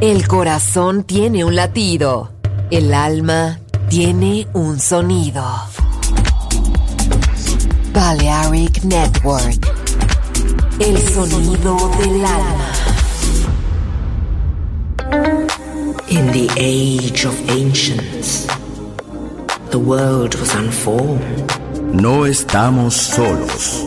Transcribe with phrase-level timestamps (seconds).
[0.00, 2.30] El corazón tiene un latido.
[2.70, 3.58] El alma
[3.88, 5.44] tiene un sonido.
[7.92, 9.58] Balearic Network.
[10.78, 12.72] El sonido del alma.
[16.06, 18.46] In the age of ancients,
[19.70, 21.52] the world was unformed.
[21.92, 23.84] No estamos solos.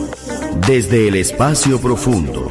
[0.66, 2.50] Desde el espacio profundo,